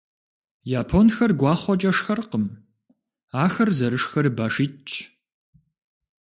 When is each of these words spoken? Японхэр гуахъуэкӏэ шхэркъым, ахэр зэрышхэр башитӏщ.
Японхэр 0.79 1.31
гуахъуэкӏэ 1.39 1.91
шхэркъым, 1.97 2.45
ахэр 3.43 3.69
зэрышхэр 3.77 4.25
башитӏщ. 4.37 4.93